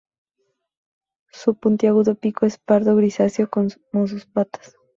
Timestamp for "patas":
4.25-4.75